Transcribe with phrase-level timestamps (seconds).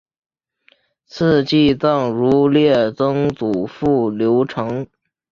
[1.05, 4.87] 赐祭葬如例曾祖父刘澄。